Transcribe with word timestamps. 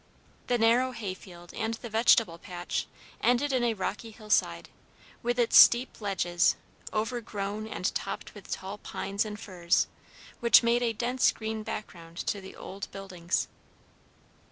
The 0.47 0.57
narrow 0.57 0.93
hay 0.93 1.13
field 1.13 1.53
and 1.53 1.75
the 1.75 1.87
vegetable 1.91 2.39
patch 2.39 2.87
ended 3.21 3.53
in 3.53 3.63
a 3.63 3.75
rocky 3.75 4.09
hillside, 4.09 4.69
with 5.21 5.37
its 5.37 5.55
steep 5.59 6.01
ledges, 6.01 6.55
overgrown 6.91 7.67
and 7.67 7.93
topped 7.93 8.33
with 8.33 8.49
tall 8.49 8.79
pines 8.79 9.25
and 9.25 9.39
firs, 9.39 9.85
which 10.39 10.63
made 10.63 10.81
a 10.81 10.91
dense 10.91 11.31
green 11.31 11.61
background 11.61 12.17
to 12.25 12.41
the 12.41 12.55
old 12.55 12.89
buildings. 12.91 13.47